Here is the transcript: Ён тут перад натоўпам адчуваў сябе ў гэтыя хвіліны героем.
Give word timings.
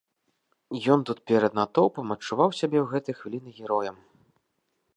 Ён 0.93 1.03
тут 1.09 1.17
перад 1.31 1.51
натоўпам 1.59 2.15
адчуваў 2.15 2.49
сябе 2.61 2.77
ў 2.81 2.87
гэтыя 2.95 3.15
хвіліны 3.21 3.49
героем. 3.61 3.97